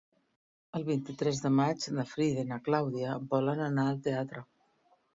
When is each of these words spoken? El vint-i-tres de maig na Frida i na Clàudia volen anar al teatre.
El 0.79 0.85
vint-i-tres 0.87 1.43
de 1.43 1.51
maig 1.59 1.87
na 1.99 2.07
Frida 2.15 2.49
i 2.49 2.49
na 2.55 2.59
Clàudia 2.71 3.21
volen 3.37 3.65
anar 3.71 3.89
al 3.93 4.05
teatre. 4.11 4.47